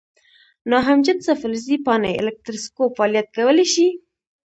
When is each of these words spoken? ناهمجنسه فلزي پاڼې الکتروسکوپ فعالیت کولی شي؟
ناهمجنسه 0.71 1.31
فلزي 1.41 1.75
پاڼې 1.85 2.11
الکتروسکوپ 2.21 2.91
فعالیت 2.97 3.27
کولی 3.37 3.65
شي؟ 3.73 3.87